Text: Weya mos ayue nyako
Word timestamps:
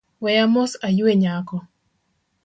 Weya 0.23 0.45
mos 0.53 0.71
ayue 0.87 1.13
nyako 1.21 1.57